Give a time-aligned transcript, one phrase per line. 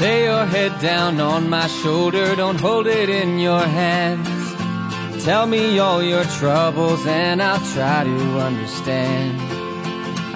[0.00, 5.24] Lay your head down on my shoulder, don't hold it in your hands.
[5.24, 9.40] Tell me all your troubles and I'll try to understand.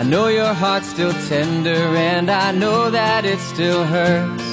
[0.01, 4.51] I know your heart's still tender and I know that it still hurts.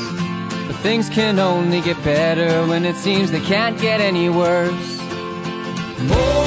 [0.68, 4.99] But things can only get better when it seems they can't get any worse.
[6.10, 6.47] Hold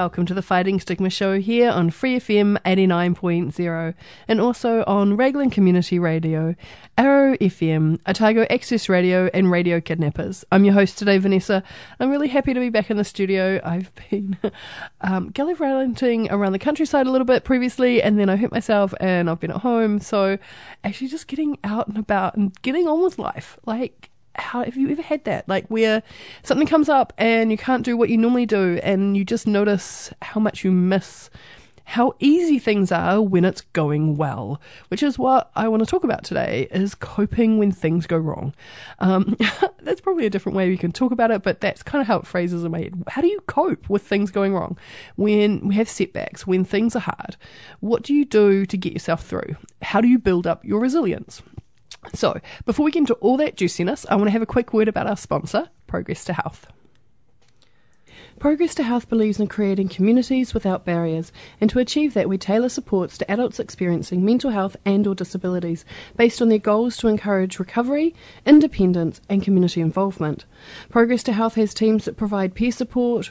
[0.00, 3.94] welcome to the Fighting Stigma Show here on Free FM 89.0
[4.28, 6.54] and also on Raglan Community Radio,
[6.96, 10.42] Arrow FM, Otago Access Radio, and Radio Kidnappers.
[10.50, 11.62] I'm your host today, Vanessa.
[11.98, 13.60] I'm really happy to be back in the studio.
[13.62, 14.38] I've been
[15.02, 19.28] um, gallivanting around the countryside a little bit previously, and then I hurt myself and
[19.28, 20.00] I've been at home.
[20.00, 20.38] So
[20.82, 23.58] actually, just getting out and about and getting on with life.
[23.66, 25.48] Like, how have you ever had that?
[25.48, 26.02] Like where
[26.42, 30.12] something comes up and you can't do what you normally do, and you just notice
[30.22, 31.30] how much you miss
[31.90, 36.04] how easy things are when it's going well, which is what I want to talk
[36.04, 38.54] about today is coping when things go wrong.
[39.00, 39.36] Um,
[39.82, 42.20] that's probably a different way we can talk about it, but that's kind of how
[42.20, 43.02] it phrases in my head.
[43.08, 44.78] How do you cope with things going wrong
[45.16, 47.36] when we have setbacks, when things are hard?
[47.80, 49.56] What do you do to get yourself through?
[49.82, 51.42] How do you build up your resilience?
[52.14, 54.88] So, before we get into all that juiciness, I want to have a quick word
[54.88, 56.66] about our sponsor, Progress to Health.
[58.38, 62.70] Progress to Health believes in creating communities without barriers, and to achieve that, we tailor
[62.70, 65.84] supports to adults experiencing mental health and/or disabilities,
[66.16, 68.14] based on their goals to encourage recovery,
[68.46, 70.46] independence, and community involvement.
[70.88, 73.30] Progress to Health has teams that provide peer support,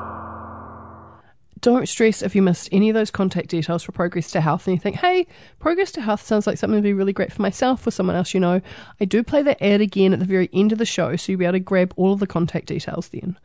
[1.61, 4.75] Don't stress if you missed any of those contact details for Progress to Health and
[4.75, 5.27] you think, hey,
[5.59, 8.33] Progress to Health sounds like something to be really great for myself or someone else
[8.33, 8.61] you know.
[8.99, 11.39] I do play that ad again at the very end of the show, so you'll
[11.39, 13.37] be able to grab all of the contact details then.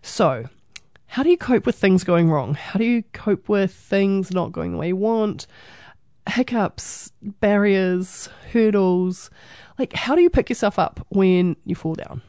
[0.00, 0.48] So,
[1.06, 2.54] how do you cope with things going wrong?
[2.54, 5.46] How do you cope with things not going the way you want?
[6.28, 9.30] Hiccups, barriers, hurdles.
[9.78, 12.22] Like, how do you pick yourself up when you fall down?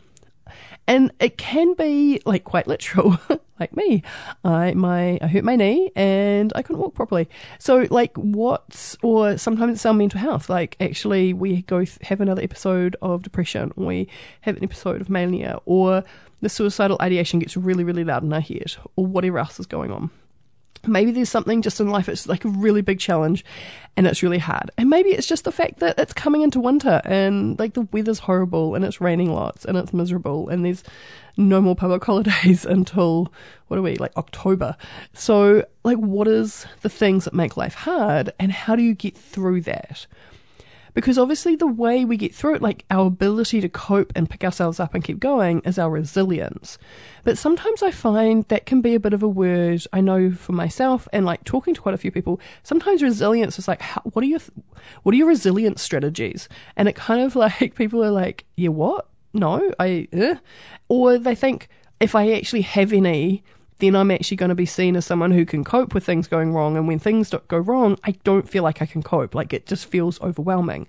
[0.92, 3.18] And it can be like quite literal,
[3.62, 4.04] like me.
[4.44, 7.30] I my I hurt my knee and I couldn't walk properly.
[7.60, 8.98] So like what?
[9.02, 10.50] Or sometimes it's our mental health.
[10.50, 13.72] Like actually, we go th- have another episode of depression.
[13.78, 14.10] Or we
[14.42, 16.04] have an episode of mania, or
[16.42, 19.92] the suicidal ideation gets really really loud in our head, or whatever else is going
[19.92, 20.10] on.
[20.86, 23.46] Maybe there's something just in life it's like a really big challenge
[23.96, 24.72] and it's really hard.
[24.78, 28.20] And maybe it's just the fact that it's coming into winter and like the weather's
[28.20, 30.84] horrible and it's raining lots and it's miserable and there's
[31.38, 33.32] no more public holidays until
[33.68, 34.76] what are we like October.
[35.14, 39.18] So like what is the things that make life hard and how do you get
[39.18, 40.08] through that?
[40.94, 44.44] Because obviously, the way we get through it, like our ability to cope and pick
[44.44, 46.78] ourselves up and keep going, is our resilience.
[47.24, 50.52] But sometimes I find that can be a bit of a word I know for
[50.54, 52.40] myself, and like talking to quite a few people.
[52.64, 54.40] Sometimes resilience is like, how, what are your,
[55.04, 56.50] what are your resilience strategies?
[56.76, 59.08] And it kind of like people are like, yeah, what?
[59.34, 60.36] No, I, eh?
[60.90, 61.70] or they think
[62.02, 63.44] if I actually have any
[63.82, 66.54] then I'm actually going to be seen as someone who can cope with things going
[66.54, 66.78] wrong.
[66.78, 69.36] And when things go wrong, I don't feel like I can cope.
[69.36, 70.88] Like it just feels overwhelming.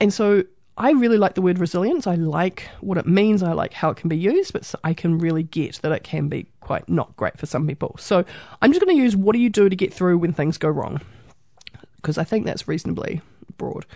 [0.00, 0.44] And so
[0.78, 2.06] I really like the word resilience.
[2.06, 3.42] I like what it means.
[3.42, 6.28] I like how it can be used, but I can really get that it can
[6.28, 7.96] be quite not great for some people.
[7.98, 8.24] So
[8.62, 10.68] I'm just going to use what do you do to get through when things go
[10.68, 11.00] wrong?
[11.96, 13.20] Because I think that's reasonably
[13.56, 13.86] broad.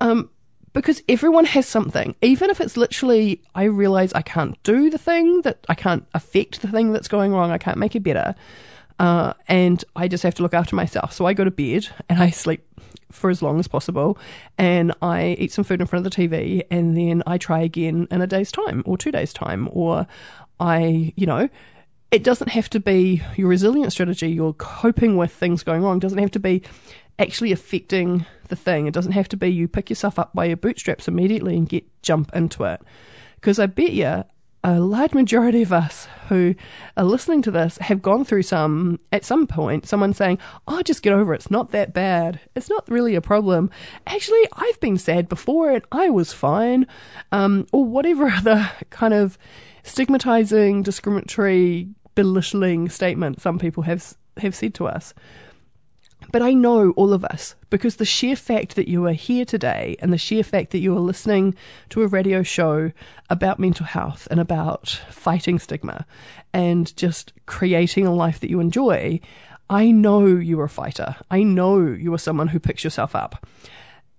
[0.00, 0.30] Um,
[0.72, 5.42] because everyone has something, even if it's literally, I realize I can't do the thing,
[5.42, 8.34] that I can't affect the thing that's going wrong, I can't make it better.
[8.98, 11.12] Uh, and I just have to look after myself.
[11.12, 12.64] So I go to bed and I sleep
[13.10, 14.18] for as long as possible,
[14.56, 18.08] and I eat some food in front of the TV, and then I try again
[18.10, 20.06] in a day's time or two days' time, or
[20.58, 21.48] I, you know,
[22.10, 26.18] it doesn't have to be your resilience strategy, your coping with things going wrong, doesn't
[26.18, 26.62] have to be
[27.18, 28.86] actually affecting the thing.
[28.86, 31.84] It doesn't have to be you pick yourself up by your bootstraps immediately and get
[32.02, 32.80] jump into it.
[33.36, 34.24] Because I bet you
[34.64, 36.54] a large majority of us who
[36.96, 40.38] are listening to this have gone through some, at some point, someone saying,
[40.68, 41.38] Oh, just get over it.
[41.38, 42.40] It's not that bad.
[42.54, 43.70] It's not really a problem.
[44.06, 46.86] Actually, I've been sad before and I was fine.
[47.32, 49.36] Um, or whatever other kind of
[49.82, 55.12] stigmatizing, discriminatory, belittling statement some people have, have said to us.
[56.32, 59.96] But I know all of us because the sheer fact that you are here today
[60.00, 61.54] and the sheer fact that you are listening
[61.90, 62.90] to a radio show
[63.28, 66.06] about mental health and about fighting stigma
[66.54, 69.20] and just creating a life that you enjoy,
[69.68, 71.16] I know you're a fighter.
[71.30, 73.46] I know you are someone who picks yourself up.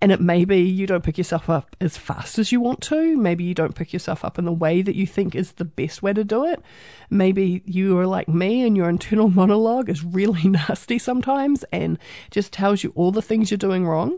[0.04, 3.16] And it may be you don't pick yourself up as fast as you want to.
[3.16, 6.04] Maybe you don't pick yourself up in the way that you think is the best
[6.04, 6.62] way to do it.
[7.10, 11.98] Maybe you are like me and your internal monologue is really nasty sometimes and
[12.32, 14.18] just tells you all the things you're doing wrong.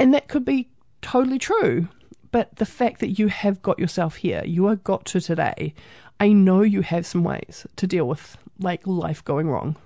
[0.00, 0.70] And that could be
[1.02, 1.86] totally true.
[2.32, 5.72] But the fact that you have got yourself here, you are got to today,
[6.18, 9.76] I know you have some ways to deal with like life going wrong,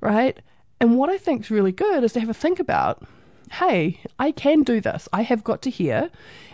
[0.00, 0.38] right?
[0.80, 3.04] And what I think is really good is to have a think about
[3.50, 5.08] hey, I can do this.
[5.12, 6.10] I have got to here.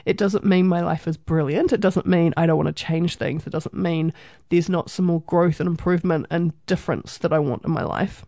[0.06, 1.72] It doesn't mean my life is brilliant.
[1.72, 3.46] It doesn't mean I don't want to change things.
[3.46, 4.12] It doesn't mean
[4.48, 8.25] there's not some more growth and improvement and difference that I want in my life.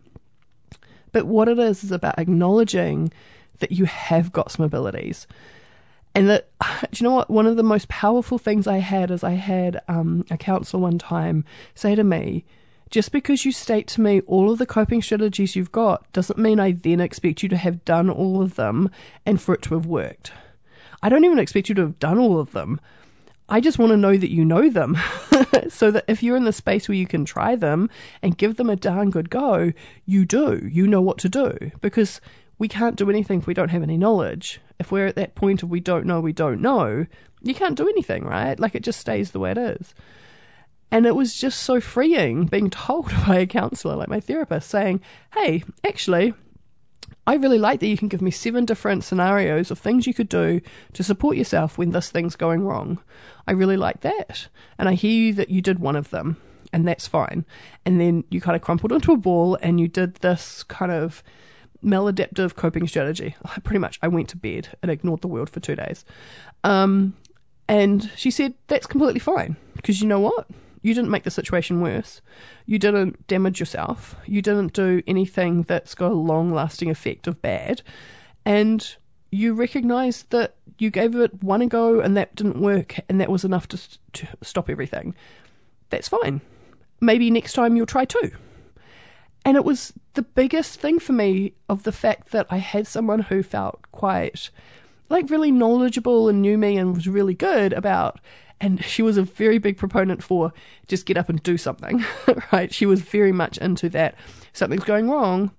[1.11, 3.11] But what it is is about acknowledging
[3.57, 5.25] that you have got some abilities.
[6.13, 6.49] And that,
[6.91, 7.29] do you know what?
[7.29, 10.99] One of the most powerful things I had is I had um, a counselor one
[10.99, 11.43] time
[11.73, 12.45] say to me,
[12.89, 16.59] just because you state to me all of the coping strategies you've got doesn't mean
[16.59, 18.89] I then expect you to have done all of them
[19.25, 20.31] and for it to have worked.
[21.01, 22.81] I don't even expect you to have done all of them.
[23.47, 24.97] I just want to know that you know them
[25.69, 27.89] so that if you're in the space where you can try them
[28.21, 29.71] and give them a darn good go,
[30.05, 30.67] you do.
[30.71, 32.21] You know what to do because
[32.59, 34.61] we can't do anything if we don't have any knowledge.
[34.77, 37.07] If we're at that point of we don't know, we don't know,
[37.41, 38.59] you can't do anything, right?
[38.59, 39.95] Like it just stays the way it is.
[40.91, 45.01] And it was just so freeing being told by a counselor, like my therapist, saying,
[45.33, 46.33] Hey, actually,
[47.27, 50.29] I really like that you can give me seven different scenarios of things you could
[50.29, 50.61] do
[50.93, 52.99] to support yourself when this thing's going wrong.
[53.47, 54.47] I really like that.
[54.77, 56.37] And I hear that you did one of them,
[56.73, 57.45] and that's fine.
[57.85, 61.23] And then you kind of crumpled into a ball and you did this kind of
[61.83, 63.35] maladaptive coping strategy.
[63.63, 66.05] Pretty much, I went to bed and ignored the world for two days.
[66.63, 67.15] Um,
[67.67, 69.55] and she said, That's completely fine.
[69.75, 70.47] Because you know what?
[70.81, 72.21] You didn't make the situation worse.
[72.65, 74.15] You didn't damage yourself.
[74.25, 77.81] You didn't do anything that's got a long lasting effect of bad.
[78.45, 78.95] And
[79.31, 83.43] you recognize that you gave it one go and that didn't work and that was
[83.43, 83.79] enough to,
[84.13, 85.15] to stop everything.
[85.89, 86.41] That's fine.
[87.01, 88.31] Maybe next time you'll try two.
[89.45, 93.19] And it was the biggest thing for me of the fact that I had someone
[93.19, 94.49] who felt quite
[95.09, 98.19] like really knowledgeable and knew me and was really good about
[98.61, 100.51] and she was a very big proponent for
[100.87, 102.03] just get up and do something,
[102.51, 102.73] right?
[102.73, 104.15] She was very much into that.
[104.53, 105.51] Something's going wrong.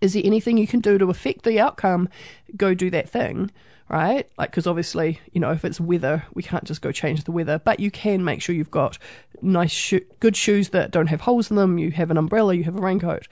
[0.00, 2.08] Is there anything you can do to affect the outcome?
[2.56, 3.50] Go do that thing,
[3.88, 4.28] right?
[4.38, 7.58] Like, because obviously, you know, if it's weather, we can't just go change the weather,
[7.58, 8.98] but you can make sure you've got
[9.42, 11.78] nice, sho- good shoes that don't have holes in them.
[11.78, 13.26] You have an umbrella, you have a raincoat.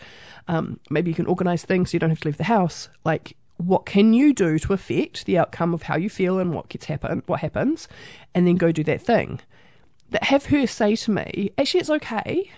[0.48, 2.88] Um, maybe you can organize things so you don't have to leave the house.
[3.04, 6.68] Like, what can you do to affect the outcome of how you feel and what
[6.68, 7.88] gets happen what happens
[8.34, 9.40] and then go do that thing.
[10.10, 12.50] That have her say to me actually it's okay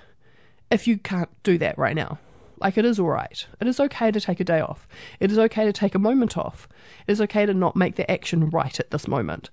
[0.71, 2.19] if you can't do that right now.
[2.61, 4.89] Like it is all right it is okay to take a day off.
[5.21, 6.69] It is okay to take a moment off.
[7.07, 9.51] It is okay to not make the action right at this moment.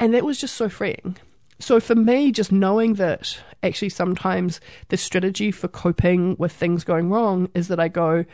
[0.00, 1.16] And that was just so freeing.
[1.60, 7.08] So for me just knowing that actually sometimes the strategy for coping with things going
[7.08, 8.24] wrong is that i go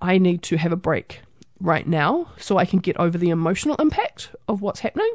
[0.00, 1.22] i need to have a break
[1.60, 5.12] right now so I can get over the emotional impact of what's happening.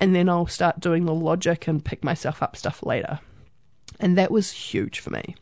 [0.00, 3.20] And then I'll start doing the logic and pick myself up stuff later.
[4.00, 5.36] And that was huge for me.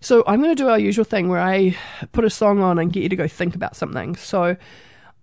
[0.00, 1.76] So I'm going to do our usual thing where I
[2.12, 4.16] put a song on and get you to go think about something.
[4.16, 4.56] So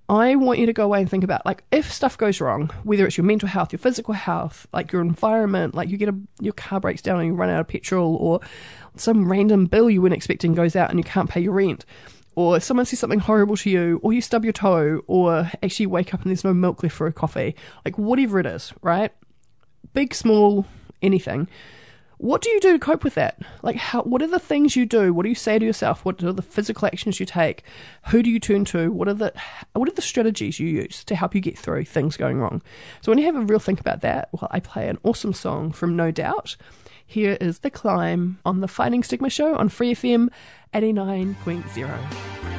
[0.09, 3.05] I want you to go away and think about like if stuff goes wrong, whether
[3.05, 6.53] it's your mental health, your physical health, like your environment, like you get a your
[6.53, 8.39] car breaks down and you run out of petrol or
[8.95, 11.85] some random bill you weren't expecting goes out and you can't pay your rent
[12.39, 16.13] or someone says something horrible to you, or you stub your toe, or actually wake
[16.13, 17.53] up and there's no milk left for a coffee,
[17.83, 19.11] like whatever it is, right?
[19.93, 20.65] Big, small,
[21.01, 21.49] anything.
[22.17, 23.41] What do you do to cope with that?
[23.61, 25.13] Like, how, what are the things you do?
[25.13, 26.05] What do you say to yourself?
[26.05, 27.63] What are the physical actions you take?
[28.07, 28.89] Who do you turn to?
[28.89, 29.33] What are the
[29.73, 32.61] what are the strategies you use to help you get through things going wrong?
[33.01, 35.73] So when you have a real think about that, well, I play an awesome song
[35.73, 36.55] from No Doubt
[37.09, 40.29] here is The Climb on The Fighting Stigma Show on Free FM
[40.75, 42.58] 89.0.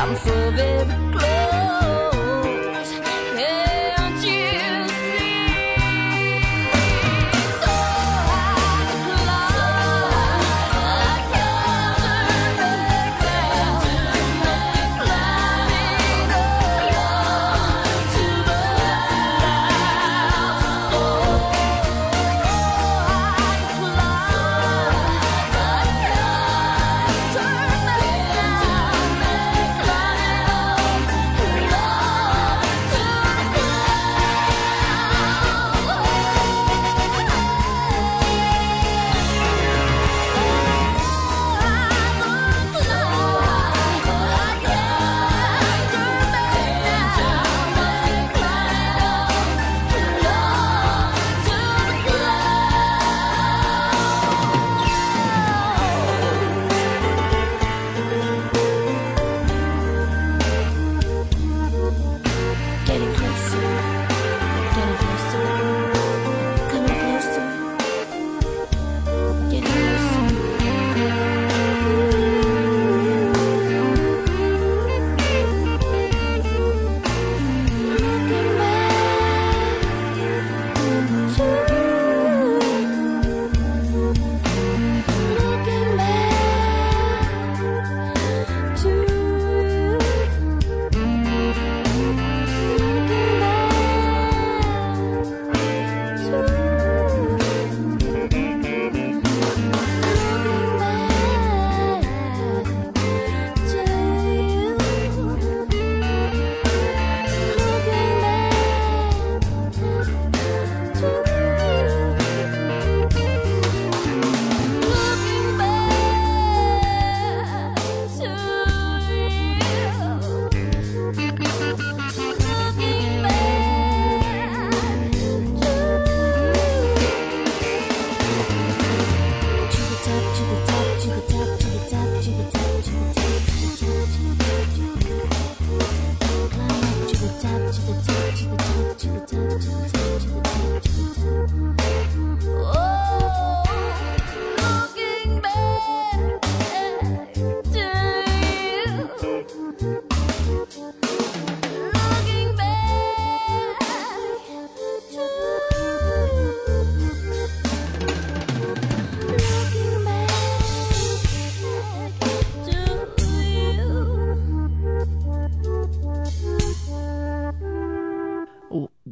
[0.00, 1.39] I'm so very close.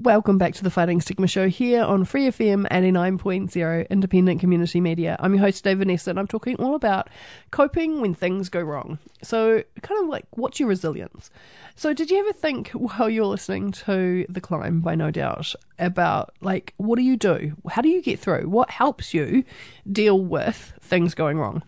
[0.02, 5.16] Welcome back to the Fighting Stigma Show here on Free FM 89.0 Independent Community Media.
[5.18, 7.10] I'm your host, Dave Vanessa, and I'm talking all about
[7.50, 9.00] coping when things go wrong.
[9.24, 11.32] So, kind of like, what's your resilience?
[11.74, 16.32] So, did you ever think while you're listening to The Climb by No Doubt about,
[16.40, 17.56] like, what do you do?
[17.68, 18.48] How do you get through?
[18.48, 19.42] What helps you
[19.90, 21.64] deal with things going wrong?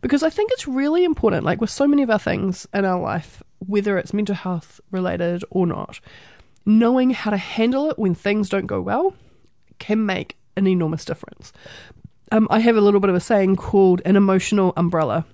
[0.00, 3.00] Because I think it's really important, like with so many of our things in our
[3.00, 6.00] life, whether it's mental health related or not,
[6.66, 9.14] knowing how to handle it when things don't go well
[9.78, 11.52] can make an enormous difference.
[12.32, 15.24] Um, I have a little bit of a saying called an emotional umbrella.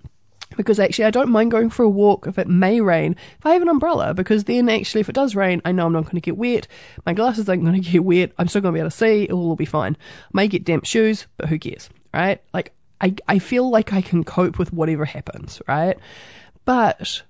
[0.57, 3.17] Because actually, I don't mind going for a walk if it may rain.
[3.39, 5.93] If I have an umbrella, because then actually, if it does rain, I know I'm
[5.93, 6.69] not going to get wet.
[7.05, 8.33] My glasses aren't going to get wet.
[8.39, 9.25] I'm still going to be able to see.
[9.25, 9.97] It will all be fine.
[10.33, 12.41] May get damp shoes, but who cares, right?
[12.55, 15.99] Like, I, I feel like I can cope with whatever happens, right?
[16.65, 17.23] But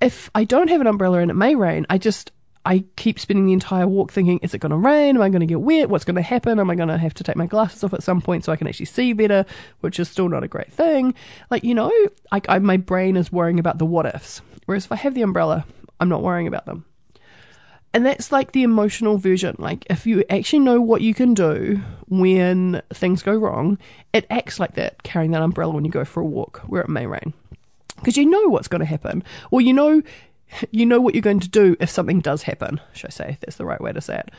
[0.00, 2.32] if I don't have an umbrella and it may rain, I just
[2.66, 5.14] I keep spending the entire walk thinking, is it going to rain?
[5.14, 5.88] Am I going to get wet?
[5.88, 6.58] What's going to happen?
[6.58, 8.56] Am I going to have to take my glasses off at some point so I
[8.56, 9.46] can actually see better?
[9.80, 11.14] Which is still not a great thing.
[11.48, 11.92] Like you know,
[12.32, 14.42] like I, my brain is worrying about the what ifs.
[14.64, 15.64] Whereas if I have the umbrella,
[16.00, 16.84] I'm not worrying about them.
[17.94, 19.56] And that's like the emotional version.
[19.58, 23.78] Like, if you actually know what you can do when things go wrong,
[24.12, 26.90] it acts like that, carrying that umbrella when you go for a walk where it
[26.90, 27.32] may rain.
[27.96, 29.24] Because you know what's going to happen.
[29.50, 30.02] Or you know,
[30.70, 33.28] you know what you're going to do if something does happen, should I say?
[33.30, 34.30] if That's the right way to say it.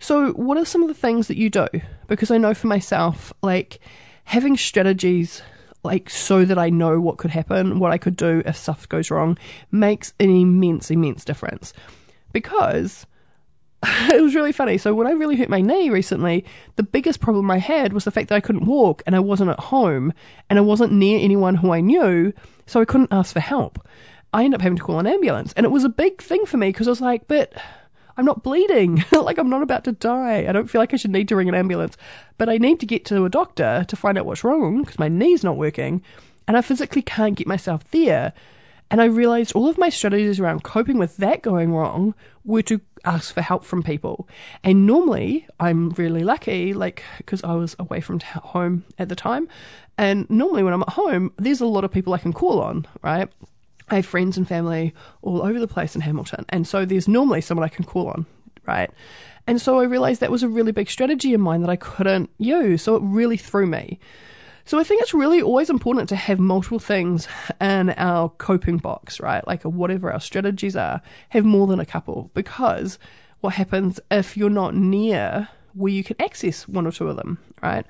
[0.00, 1.66] So, what are some of the things that you do?
[2.06, 3.80] Because I know for myself, like,
[4.24, 5.42] having strategies
[5.82, 9.10] like so that I know what could happen, what I could do if stuff goes
[9.10, 9.38] wrong,
[9.70, 11.72] makes an immense, immense difference
[12.32, 13.06] because
[13.84, 14.76] it was really funny.
[14.76, 16.44] So when I really hurt my knee recently,
[16.76, 19.50] the biggest problem I had was the fact that I couldn't walk and I wasn't
[19.50, 20.12] at home
[20.50, 22.32] and I wasn't near anyone who I knew,
[22.66, 23.78] so I couldn't ask for help.
[24.32, 26.56] I ended up having to call an ambulance, and it was a big thing for
[26.56, 27.52] me because I was like, but
[28.16, 29.04] I'm not bleeding.
[29.12, 30.46] like I'm not about to die.
[30.48, 31.96] I don't feel like I should need to ring an ambulance,
[32.36, 35.08] but I need to get to a doctor to find out what's wrong because my
[35.08, 36.02] knee's not working,
[36.46, 38.32] and I physically can't get myself there.
[38.90, 42.14] And I realized all of my strategies around coping with that going wrong
[42.44, 44.26] were to ask for help from people.
[44.64, 49.48] And normally I'm really lucky, like, because I was away from home at the time.
[49.98, 52.86] And normally when I'm at home, there's a lot of people I can call on,
[53.02, 53.28] right?
[53.90, 56.44] I have friends and family all over the place in Hamilton.
[56.48, 58.26] And so there's normally someone I can call on,
[58.66, 58.90] right?
[59.46, 62.30] And so I realized that was a really big strategy of mine that I couldn't
[62.38, 62.82] use.
[62.82, 63.98] So it really threw me.
[64.66, 67.26] So I think it's really always important to have multiple things
[67.58, 69.46] in our coping box, right?
[69.46, 72.98] Like whatever our strategies are, have more than a couple because
[73.40, 77.38] what happens if you're not near where you can access one or two of them,
[77.62, 77.86] right?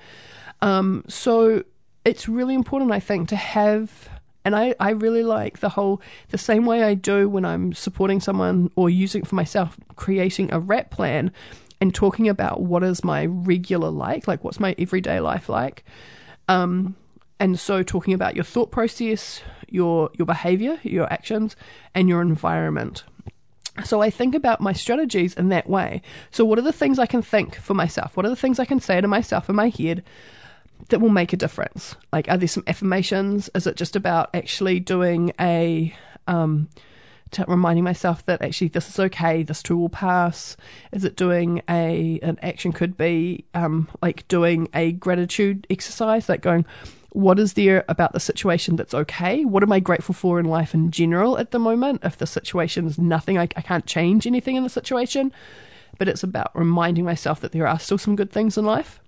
[0.62, 1.64] Um, so
[2.04, 4.08] it's really important, I think, to have
[4.48, 8.18] and I, I really like the whole the same way I do when I'm supporting
[8.18, 11.32] someone or using it for myself, creating a WRAP plan
[11.82, 15.84] and talking about what is my regular like, like what's my everyday life like.
[16.48, 16.96] Um,
[17.38, 21.54] and so talking about your thought process, your your behavior, your actions,
[21.94, 23.04] and your environment.
[23.84, 26.00] So I think about my strategies in that way.
[26.30, 28.16] So what are the things I can think for myself?
[28.16, 30.04] What are the things I can say to myself in my head
[30.88, 31.96] that will make a difference?
[32.12, 33.50] Like, are there some affirmations?
[33.54, 35.94] Is it just about actually doing a
[36.26, 36.68] um,
[37.46, 40.56] reminding myself that actually this is okay, this too will pass?
[40.92, 46.40] Is it doing a an action could be um, like doing a gratitude exercise, like
[46.40, 46.64] going,
[47.10, 49.44] what is there about the situation that's okay?
[49.44, 52.00] What am I grateful for in life in general at the moment?
[52.04, 55.32] If the situation is nothing, I, I can't change anything in the situation,
[55.98, 59.00] but it's about reminding myself that there are still some good things in life.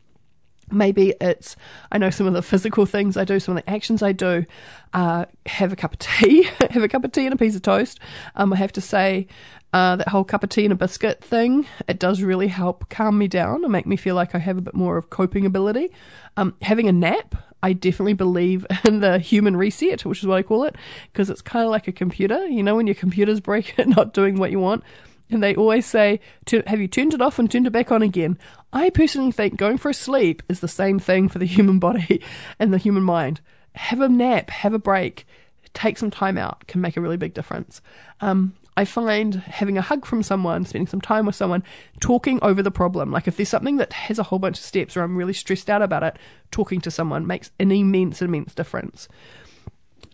[0.72, 1.56] Maybe it's,
[1.90, 4.44] I know some of the physical things I do, some of the actions I do.
[4.92, 7.62] Uh, have a cup of tea, have a cup of tea and a piece of
[7.62, 8.00] toast.
[8.34, 9.28] Um, I have to say,
[9.72, 13.16] uh, that whole cup of tea and a biscuit thing, it does really help calm
[13.16, 15.92] me down and make me feel like I have a bit more of coping ability.
[16.36, 20.42] Um, having a nap, I definitely believe in the human reset, which is what I
[20.42, 20.76] call it,
[21.12, 22.46] because it's kind of like a computer.
[22.46, 24.82] You know, when your computer's break, not doing what you want.
[25.30, 26.20] And they always say,
[26.66, 28.38] Have you turned it off and turned it back on again?
[28.72, 32.22] I personally think going for a sleep is the same thing for the human body
[32.58, 33.40] and the human mind.
[33.74, 35.26] Have a nap, have a break,
[35.74, 37.80] take some time out can make a really big difference.
[38.20, 41.62] Um, I find having a hug from someone, spending some time with someone,
[42.00, 43.10] talking over the problem.
[43.10, 45.68] Like if there's something that has a whole bunch of steps or I'm really stressed
[45.68, 46.16] out about it,
[46.50, 49.08] talking to someone makes an immense, immense difference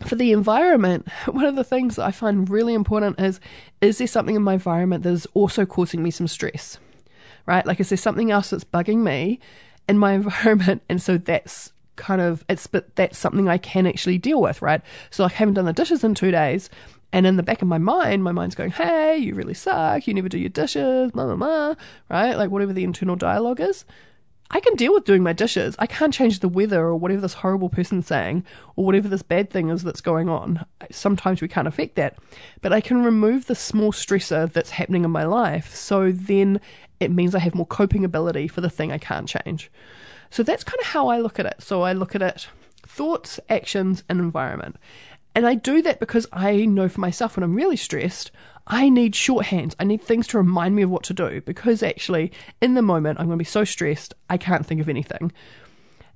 [0.05, 3.41] for the environment, one of the things that I find really important is
[3.81, 6.79] is there something in my environment that is also causing me some stress?
[7.47, 7.65] Right?
[7.65, 9.39] Like, is there something else that's bugging me
[9.89, 10.83] in my environment?
[10.89, 14.83] And so that's kind of, it's, but that's something I can actually deal with, right?
[15.11, 16.69] So, I haven't done the dishes in two days.
[17.13, 20.07] And in the back of my mind, my mind's going, hey, you really suck.
[20.07, 21.75] You never do your dishes, blah, blah, blah,
[22.11, 22.35] right?
[22.35, 23.85] Like whatever the internal dialogue is.
[24.51, 25.75] I can deal with doing my dishes.
[25.79, 28.45] I can't change the weather or whatever this horrible person's saying
[28.77, 30.65] or whatever this bad thing is that's going on.
[30.91, 32.17] Sometimes we can't affect that.
[32.63, 35.75] But I can remove the small stressor that's happening in my life.
[35.75, 36.61] So then
[37.01, 39.71] it means I have more coping ability for the thing I can't change.
[40.31, 41.57] So that's kind of how I look at it.
[41.61, 42.49] So I look at it
[42.87, 44.77] thoughts, actions, and environment.
[45.37, 48.31] And I do that because I know for myself when I'm really stressed,
[48.67, 49.75] I need shorthands.
[49.79, 53.21] I need things to remind me of what to do because actually, in the moment,
[53.21, 55.31] I'm going to be so stressed, I can't think of anything.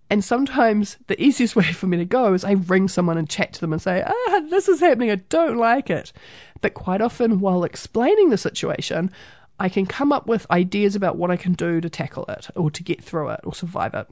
[0.09, 3.53] And sometimes the easiest way for me to go is I ring someone and chat
[3.53, 6.15] to them and say, ah, this is happening, I don't like it.
[6.63, 9.11] But quite often, while explaining the situation,
[9.59, 12.71] I can come up with ideas about what I can do to tackle it or
[12.71, 14.09] to get through it or survive it.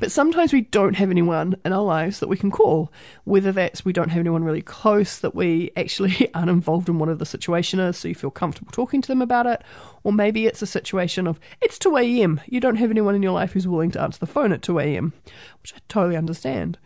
[0.00, 2.90] But sometimes we don't have anyone in our lives that we can call,
[3.24, 7.18] whether that's we don't have anyone really close that we actually aren't involved in what
[7.18, 9.62] the situation is, so you feel comfortable talking to them about it,
[10.02, 12.40] or maybe it's a situation of it's 2 a.m.
[12.46, 14.78] You don't have anyone in your life who's willing to answer the phone at 2
[14.78, 15.12] a.m.,
[15.60, 16.78] which I totally understand.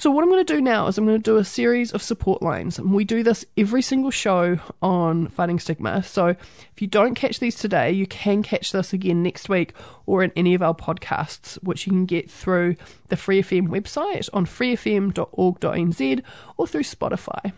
[0.00, 2.04] So, what I'm going to do now is I'm going to do a series of
[2.04, 2.78] support lines.
[2.78, 6.04] And we do this every single show on Fighting Stigma.
[6.04, 9.72] So, if you don't catch these today, you can catch this again next week
[10.06, 12.76] or in any of our podcasts, which you can get through
[13.08, 16.22] the Free FM website on freefm.org.nz
[16.56, 17.52] or through Spotify.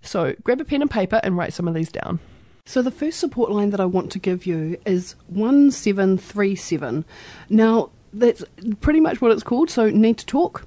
[0.00, 2.20] So, grab a pen and paper and write some of these down.
[2.64, 7.04] So, the first support line that I want to give you is 1737.
[7.50, 8.42] Now, that's
[8.80, 9.68] pretty much what it's called.
[9.68, 10.66] So, need to talk.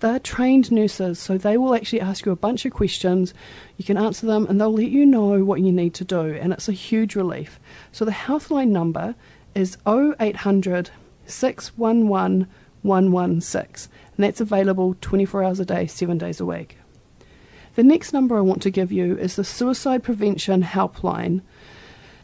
[0.00, 3.34] they're trained nurses, so they will actually ask you a bunch of questions.
[3.76, 6.52] You can answer them, and they'll let you know what you need to do, and
[6.52, 7.58] it's a huge relief.
[7.92, 9.14] So the Healthline number
[9.54, 10.90] is 0800
[11.26, 12.48] 611
[12.82, 16.78] 116, and that's available 24 hours a day, 7 days a week.
[17.74, 21.42] The next number I want to give you is the Suicide Prevention Helpline.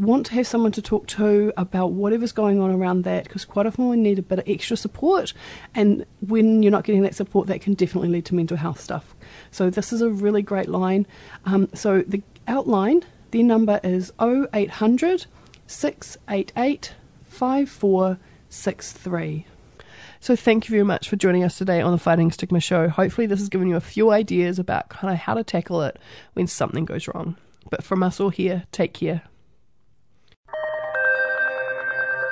[0.00, 3.66] want to have someone to talk to about whatever's going on around that because quite
[3.66, 5.34] often we need a bit of extra support
[5.74, 9.14] and when you're not getting that support that can definitely lead to mental health stuff
[9.50, 11.06] so this is a really great line
[11.44, 15.26] um, so the OUTLine their number is 0800
[15.66, 16.94] 688
[17.28, 19.46] 5463
[20.22, 22.90] so thank you very much for joining us today on the Fighting Stigma Show.
[22.90, 25.98] Hopefully this has given you a few ideas about kind of how to tackle it
[26.34, 27.38] when something goes wrong.
[27.70, 29.22] But from us all here, take care.